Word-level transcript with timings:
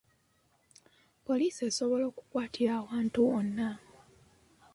Poliisi 1.25 1.61
esobola 1.69 2.03
okukwatira 2.11 2.71
awantu 2.81 3.17
wonna. 3.29 3.69